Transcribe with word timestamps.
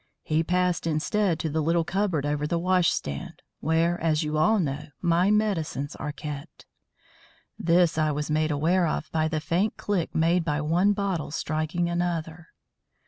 He 0.23 0.41
passed 0.43 0.87
instead 0.87 1.37
to 1.41 1.49
the 1.51 1.61
little 1.61 1.83
cupboard 1.83 2.25
over 2.25 2.47
the 2.47 2.57
wash 2.57 2.89
stand, 2.89 3.43
where, 3.59 4.01
as 4.01 4.23
you 4.23 4.35
all 4.35 4.59
know, 4.59 4.87
my 4.99 5.29
medicines 5.29 5.95
are 5.95 6.11
kept. 6.11 6.65
This 7.59 7.99
I 7.99 8.09
was 8.09 8.31
made 8.31 8.49
aware 8.49 8.87
of 8.87 9.11
by 9.11 9.27
the 9.27 9.39
faint 9.39 9.77
click 9.77 10.15
made 10.15 10.43
by 10.43 10.59
one 10.59 10.93
bottle 10.93 11.29
striking 11.29 11.87
another. 11.87 12.47